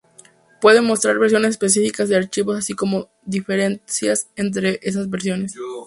Puede 0.61 0.81
mostrar 0.81 1.19
versiones 1.19 1.51
específicas 1.51 2.09
de 2.09 2.15
archivos 2.15 2.57
así 2.57 2.73
como 2.73 3.11
diferencias 3.23 4.31
entre 4.35 4.79
esas 4.81 5.11
versiones. 5.11 5.53